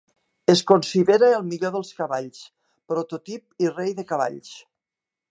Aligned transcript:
Es 0.51 0.61
considera 0.69 1.27
el 1.39 1.43
millor 1.49 1.73
dels 1.75 1.91
cavalls, 1.99 2.39
prototip 2.93 3.65
i 3.65 3.69
rei 3.75 3.93
de 3.99 4.07
cavalls. 4.13 4.55